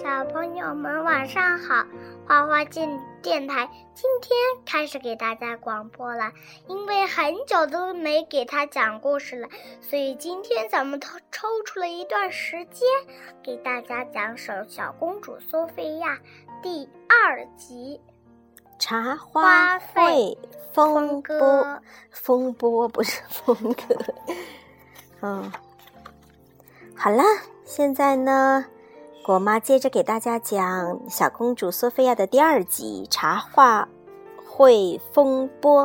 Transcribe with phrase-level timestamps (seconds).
[0.00, 1.84] 小朋友们晚上好，
[2.24, 4.30] 花花进电台今天
[4.64, 6.30] 开始给大家广播了。
[6.68, 9.48] 因为很久都没给他讲故事了，
[9.80, 12.86] 所以今天咱们抽抽出了一段时间，
[13.42, 16.14] 给大家讲首《小公主苏菲亚》
[16.62, 18.00] 第二集
[18.78, 20.38] 《茶花会
[20.72, 21.36] 风波》。
[22.12, 23.96] 风波不是风格。
[25.22, 25.50] 嗯，
[26.94, 27.24] 好了，
[27.64, 28.64] 现在呢？
[29.28, 33.86] 果妈接着给大家讲《小公主苏菲亚》的第二集《茶话
[34.42, 35.84] 会风波》。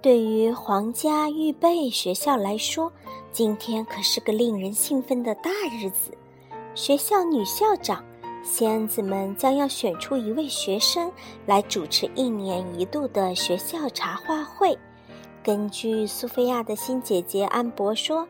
[0.00, 2.90] 对于皇家预备学校来说，
[3.32, 6.16] 今天可是个令人兴奋的大日子。
[6.74, 8.02] 学校女校长、
[8.42, 11.12] 仙子们将要选出一位学生
[11.44, 14.74] 来主持一年一度的学校茶话会。
[15.42, 18.26] 根据苏菲亚的新姐姐安博说。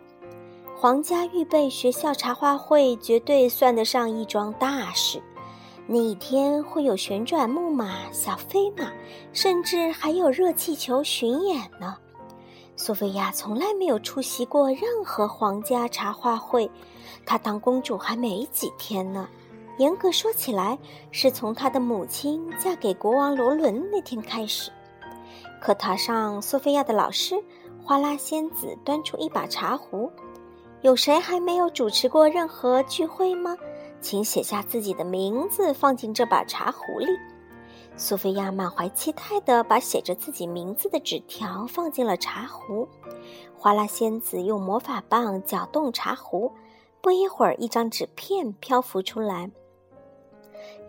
[0.77, 5.23] 皇家预备学校茶话会绝对算得上一桩大事，
[5.87, 8.93] 那一天会有旋转木马、小飞马，
[9.33, 11.97] 甚至还有热气球巡演呢。
[12.77, 16.69] 苏菲亚从来没有出席过任何皇家茶话会，
[17.25, 19.29] 她当公主还没几天呢。
[19.79, 20.77] 严格说起来，
[21.13, 24.73] 是从她的母亲嫁给国王罗伦那天开始。
[25.63, 27.43] 课堂上，苏菲亚的老师
[27.83, 30.11] 花拉仙子端出一把茶壶。
[30.85, 33.57] 有谁还没有主持过任何聚会吗？
[34.03, 37.07] 请写下自己的名字，放进这把茶壶里。
[37.97, 42.87] 苏菲亚满怀期待地把写着自己名字的纸条放进了茶壶。
[43.57, 46.53] 花拉仙子用魔法棒搅动茶壶，
[47.01, 49.51] 不一会儿，一张纸片漂浮出来。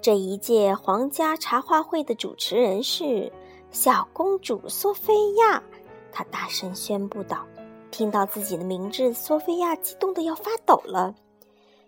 [0.02, 3.32] 这一届皇家茶话会的主持人是
[3.72, 5.64] 小公主苏菲亚，
[6.12, 7.48] 她大声宣布道。
[7.96, 11.16] 听到自己的名字，索菲亚激动的要发抖了。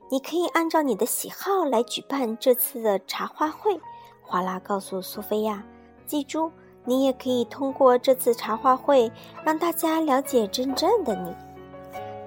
[0.10, 3.78] 你可以按照你的喜好来举办这次的茶话会，
[4.22, 5.62] 华拉告诉索菲亚。
[6.06, 6.50] 记住，
[6.86, 9.12] 你也可以通过这次茶话会
[9.44, 11.36] 让大家了解真正的你。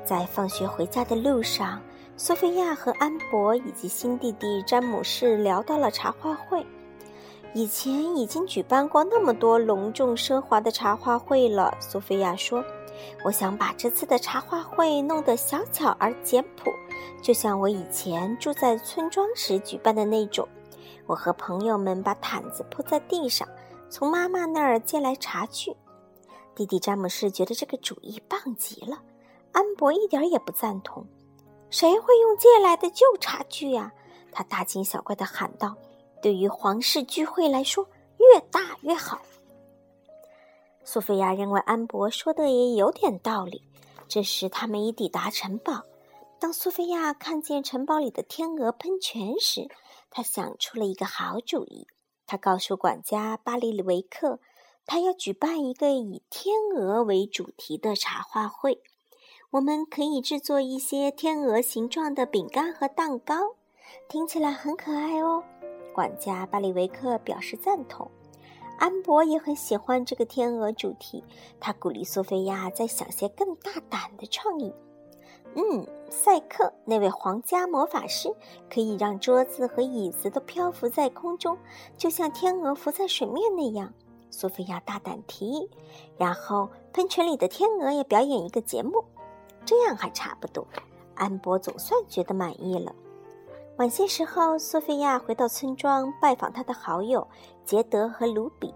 [0.04, 1.80] 在放学回家的路上，
[2.18, 6.66] 索菲亚和安博以及新弟弟詹姆士聊到了茶话会。
[7.54, 12.62] 以前已经举办过那么多隆重奢华的茶话会了，索菲亚说。
[13.24, 16.72] 我想把这次的茶话会弄得小巧而简朴，
[17.22, 20.48] 就像我以前住在村庄时举办的那种。
[21.06, 23.46] 我和朋友们把毯子铺在地上，
[23.88, 25.76] 从妈妈那儿借来茶具。
[26.54, 28.98] 弟弟詹姆士觉得这个主意棒极了，
[29.52, 31.04] 安博一点也不赞同。
[31.68, 33.92] 谁会用借来的旧茶具呀？
[34.32, 35.74] 他大惊小怪地喊道
[36.22, 37.84] ：“对于皇室聚会来说，
[38.18, 39.20] 越大越好。”
[40.92, 43.62] 苏菲亚认为安博说的也有点道理。
[44.08, 45.84] 这时，他们已抵达城堡。
[46.40, 49.68] 当苏菲亚看见城堡里的天鹅喷泉时，
[50.10, 51.86] 她想出了一个好主意。
[52.26, 54.40] 她告诉管家巴里里维克，
[54.84, 58.82] 他要举办一个以天鹅为主题的茶话会。
[59.50, 63.54] 我们可以制作一些天鹅形状的饼干和蛋糕，
[64.08, 65.44] 听起来很可爱哦。
[65.94, 68.10] 管家巴里维克表示赞同。
[68.80, 71.22] 安博也很喜欢这个天鹅主题，
[71.60, 74.72] 他鼓励苏菲亚再想些更大胆的创意。
[75.54, 78.34] 嗯，赛克那位皇家魔法师
[78.72, 81.58] 可以让桌子和椅子都漂浮在空中，
[81.98, 83.92] 就像天鹅浮在水面那样。
[84.30, 85.68] 苏菲亚大胆提议，
[86.16, 89.04] 然后喷泉里的天鹅也表演一个节目，
[89.66, 90.66] 这样还差不多。
[91.14, 92.94] 安博总算觉得满意了。
[93.80, 97.26] 晚些时候，苏菲亚回到村庄拜访她的好友
[97.64, 98.74] 杰德和卢比。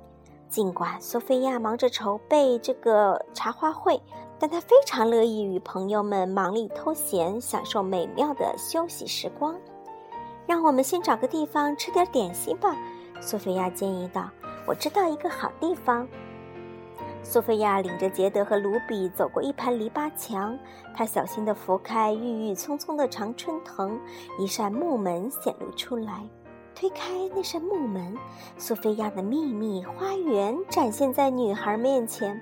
[0.48, 4.00] 尽管苏菲亚忙着筹备这个茶话会，
[4.38, 9.54] 但她非常乐意与朋友们忙里偷闲，享受美妙的休息时光。
[10.46, 12.74] 让我们先找个地方吃点点心吧，
[13.20, 14.30] 苏菲亚建议道。
[14.66, 16.08] 我知道一个好地方。
[17.24, 20.56] 苏菲亚领着杰德和卢比走过一排篱笆墙，
[20.94, 23.98] 她小心地拂开郁郁葱葱的常春藤，
[24.38, 26.22] 一扇木门显露出来。
[26.74, 28.16] 推开那扇木门，
[28.58, 32.40] 苏菲亚的秘密花园展现在女孩面前。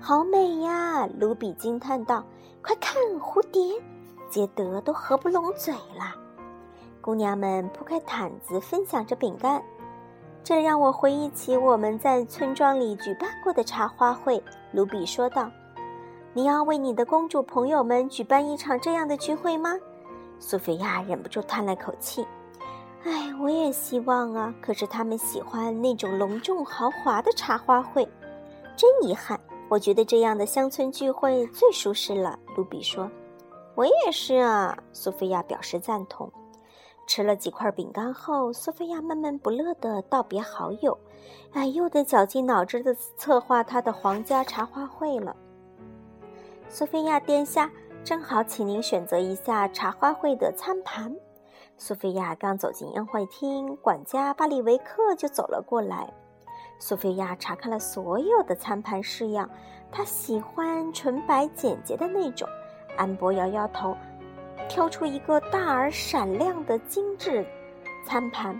[0.00, 1.06] 好美呀！
[1.18, 2.24] 卢比惊叹道。
[2.64, 3.60] “快看，蝴蝶！”
[4.30, 6.16] 杰德都合不拢嘴了。
[7.00, 9.62] 姑娘们铺开毯子，分享着饼干。
[10.44, 14.42] 这让我回忆起我们在村庄里举办过的茶话会，
[14.72, 15.48] 卢比说道
[16.34, 19.74] ：“你要为你的公主朋友们举办一场这样的聚会吗？”
[20.40, 22.26] 苏菲亚忍不住叹了口气
[23.06, 28.06] ：“哎，我也希望啊，可是他们喜欢那种隆重豪华的茶话会，
[28.76, 29.38] 真遗憾。
[29.68, 33.08] 我觉得这样的乡村聚会最舒适了。”卢比说
[33.76, 36.30] ：“我也是啊。”苏菲亚表示赞同。
[37.06, 40.96] 吃了几块饼干后，苏菲亚闷闷不乐地道别好友，
[41.52, 45.36] 哎，又得绞尽脑汁地策划她的皇家茶话会了。
[46.68, 47.70] 苏菲亚殿下，
[48.02, 51.14] 正好请您选择一下茶话会的餐盘。
[51.76, 56.10] 苏菲亚刚走进宴会厅，管家巴里维克就走了过来。
[56.78, 59.50] 苏菲亚查看了所有的餐盘式样，
[59.90, 62.48] 她喜欢纯白简洁的那种。
[62.96, 63.96] 安博摇摇头。
[64.68, 67.44] 挑出一个大而闪亮的精致
[68.06, 68.58] 餐盘，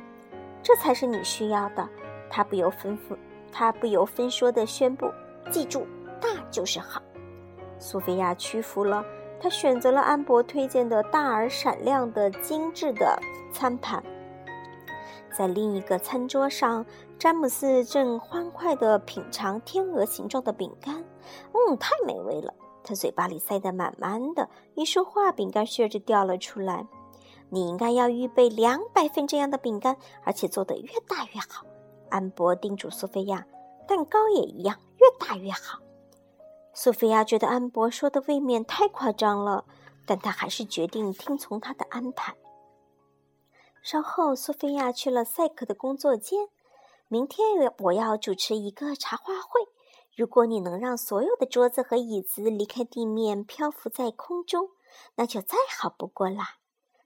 [0.62, 1.88] 这才是你需要的。
[2.30, 3.16] 他不由分说，
[3.50, 5.10] 他不由分说地宣布
[5.50, 5.86] ：“记住，
[6.20, 7.02] 大就是好。”
[7.78, 9.04] 苏菲亚屈服了，
[9.40, 13.18] 她选择了安博推荐的大而闪亮的精致的
[13.52, 14.02] 餐盘。
[15.36, 16.86] 在另一个餐桌上，
[17.18, 21.02] 詹姆斯正欢快地品尝天鹅形状的饼干。
[21.52, 22.54] 嗯，太美味了。
[22.84, 26.86] 他嘴巴里塞得满满的，一说话，饼干屑就掉了出来。
[27.50, 31.66] 你应该要预备两百份这样的饼干，而且做得越大越好。
[32.10, 33.46] 安博叮嘱苏菲亚，
[33.86, 35.78] 蛋糕也一样，越大越好。
[36.74, 39.64] 苏菲亚觉得安博说的未免太夸张了，
[40.06, 42.34] 但她还是决定听从他的安排。
[43.82, 46.48] 稍后，苏菲亚去了赛克的工作间。
[47.08, 47.46] 明天
[47.78, 49.60] 我要主持一个茶话会。
[50.14, 54.68] 如果你能让所有的桌子和椅子离开地面，漂浮在空中，
[55.16, 56.56] 那就再好不过啦。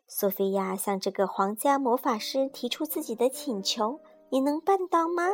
[0.09, 4.01] 索菲亚向这个皇家魔法师提出自己的请求
[4.31, 5.25] ：“你能办到吗？”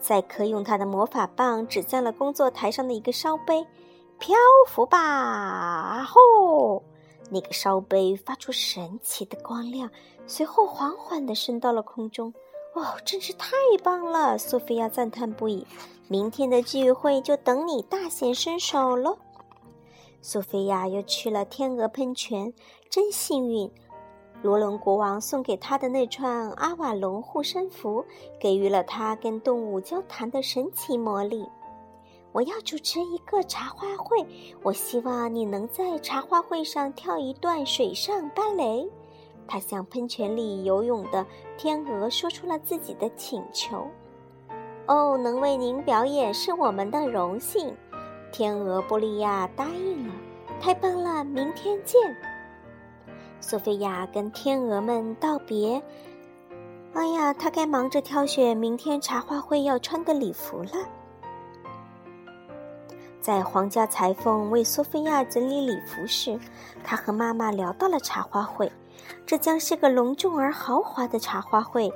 [0.00, 3.64] 赛克用他的魔法棒指向了工作台上的一个烧杯
[4.18, 4.36] ，“漂
[4.68, 6.82] 浮吧！”啊吼！
[7.30, 9.90] 那个烧杯发出神奇的光亮，
[10.26, 12.32] 随后缓缓地升到了空中。
[12.76, 14.36] 哦，真是太棒了！
[14.36, 15.66] 苏菲亚赞叹不已。
[16.08, 19.16] 明天的聚会就等你大显身手喽。
[20.20, 22.52] 苏菲亚又去了天鹅喷泉，
[22.90, 23.70] 真幸运！
[24.42, 28.04] 罗伦国王送给她的那串阿瓦隆护身符，
[28.38, 31.48] 给予了她跟动物交谈的神奇魔力。
[32.32, 34.18] 我要主持一个茶话会，
[34.62, 38.86] 我希望你能在茶话会上跳一段水上芭蕾。
[39.46, 41.24] 他向喷泉里游泳的
[41.56, 43.86] 天鹅说出了自己的请求
[44.86, 47.74] ：“哦，能为您表演是我们的荣幸。”
[48.32, 50.14] 天鹅波利亚答应了。
[50.60, 52.00] 太棒了，明天见。
[53.40, 55.82] 索菲亚跟天鹅们道别。
[56.94, 60.70] 哎呀，她该忙着挑选明天茶话会要穿的礼服了。
[63.20, 66.38] 在皇家裁缝为索菲亚整理礼服时，
[66.82, 68.70] 她和妈妈聊到了茶话会。
[69.24, 71.92] 这将是个隆重而豪华的茶话会，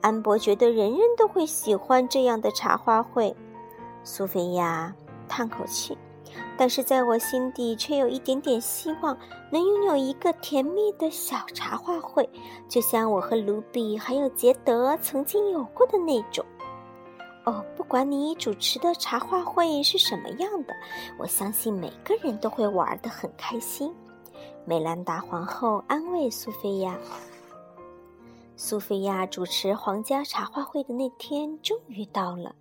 [0.00, 3.34] 安博觉得人人都会喜欢这样的茶话会。
[4.02, 4.94] 苏菲亚
[5.26, 5.96] 叹口气，
[6.58, 9.16] 但是在我心底却有一点点希望，
[9.50, 12.28] 能拥有一个甜蜜的小茶话会，
[12.68, 16.44] 就像我和卢比还有杰德曾经有过的那种。
[17.46, 20.74] 哦，不管你主持的茶话会是什么样的，
[21.18, 23.94] 我相信每个人都会玩得很开心。
[24.66, 26.98] 美兰达皇后安慰苏菲亚。
[28.56, 32.54] 苏菲亚主持皇家茶话会的那天终于到了。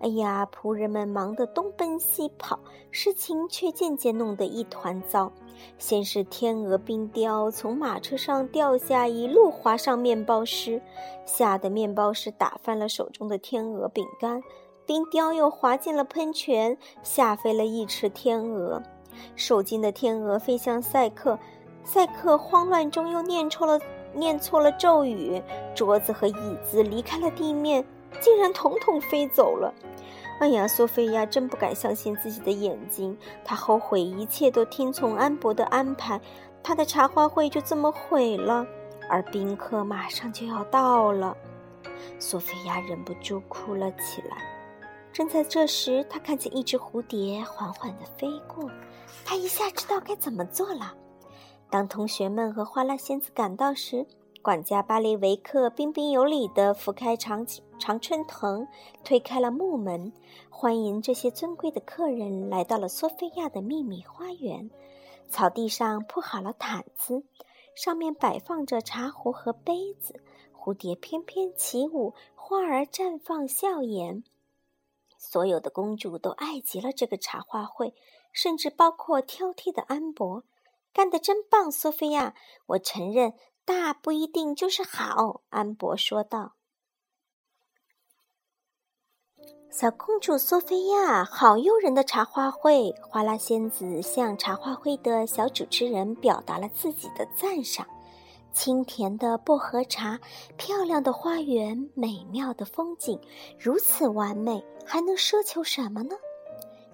[0.00, 2.58] 哎呀，仆人们忙得东奔西跑，
[2.90, 5.32] 事情却渐渐弄得一团糟。
[5.78, 10.82] 先是天鹅冰雕从马车上掉下，一路滑上面包师，
[11.24, 14.42] 吓得面包师打翻了手中的天鹅饼干。
[14.84, 18.82] 冰雕又滑进了喷泉，吓飞了一池天鹅。
[19.34, 21.38] 受惊的天鹅飞向赛克，
[21.84, 23.80] 赛克慌乱中又念错了
[24.14, 25.42] 念错了咒语，
[25.74, 27.84] 桌子和椅子离开了地面，
[28.20, 29.74] 竟然统统飞走了。
[30.38, 36.20] 哎呀，索菲亚真不敢相信自己的眼睛，她后悔一切都听从安博的安排，
[36.62, 38.66] 她的茶话会就这么毁了。
[39.08, 41.36] 而宾客马上就要到了，
[42.18, 44.36] 索菲亚忍不住哭了起来。
[45.12, 48.68] 正在这时，她看见一只蝴蝶缓缓地飞过。
[49.24, 50.94] 他一下知道该怎么做了。
[51.70, 54.06] 当同学们和花拉仙子赶到时，
[54.42, 57.44] 管家巴雷维克彬彬有礼地拂开长
[57.78, 58.66] 长春藤，
[59.02, 60.12] 推开了木门，
[60.48, 64.70] 欢迎这些尊贵的客人来到了索菲亚的秘密花园。
[65.28, 67.24] 草地上铺好了毯子，
[67.74, 70.20] 上面摆放着茶壶和杯子，
[70.56, 74.22] 蝴蝶翩翩起舞，花儿绽放笑颜。
[75.30, 77.94] 所有的公主都爱极了这个茶话会。
[78.32, 80.44] 甚至包括挑剔的安博，
[80.92, 82.34] 干得真棒，索菲亚。
[82.66, 83.32] 我承认，
[83.64, 85.40] 大不一定就是好。
[85.48, 86.52] 安博说道。
[89.70, 92.94] 小公主索菲亚，好诱人的茶话会！
[93.00, 97.88] 花拉仙子向茶话会的小主持人表达了自己的赞赏。
[98.56, 100.18] 清甜的薄荷茶，
[100.56, 103.20] 漂亮的花园，美妙的风景，
[103.58, 106.16] 如此完美，还能奢求什么呢？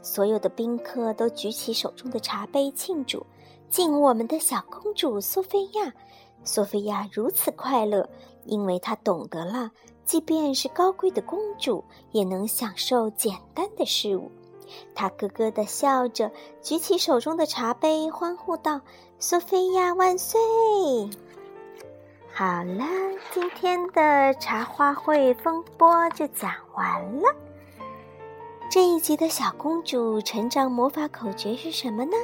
[0.03, 3.25] 所有的宾客都举起手中的茶杯庆祝，
[3.71, 5.95] 敬我们的小公主苏菲亚。
[6.43, 8.09] 苏菲亚如此快乐，
[8.45, 9.71] 因为她懂得了，
[10.05, 14.33] 即便是高贵的公主，也能享受简单的事物。
[14.97, 16.29] 她咯咯地笑着，
[16.61, 18.81] 举起手中的茶杯，欢呼道
[19.21, 20.41] ：“苏菲亚万岁！”
[22.45, 22.85] 好了，
[23.31, 27.29] 今天的茶花会风波就讲完了。
[28.69, 32.17] 这一集的小公主成长魔法口诀是什么呢？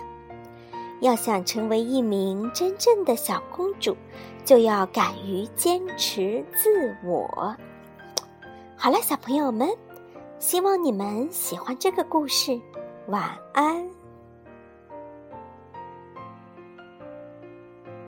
[0.99, 3.97] 要想成为一名真正的小公主，
[4.45, 7.55] 就要敢于坚持自我。
[8.77, 9.69] 好了，小朋友们。
[10.41, 12.61] 希望你们喜欢这个故事，
[13.07, 13.89] 晚安。